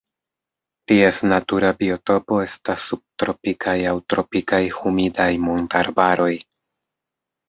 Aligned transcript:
Ties 0.91 1.17
natura 1.31 1.67
biotopo 1.81 2.39
estas 2.45 2.85
subtropikaj 2.91 3.75
aŭ 3.89 3.91
tropikaj 4.13 4.61
humidaj 4.79 5.29
montarbaroj. 5.45 6.31